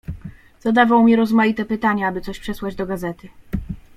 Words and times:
"Zadawał 0.59 1.03
mi 1.03 1.15
rozmaite 1.15 1.65
pytania, 1.65 2.07
aby 2.07 2.21
coś 2.21 2.39
przesłać 2.39 2.75
do 2.75 2.85
gazety." 2.85 3.29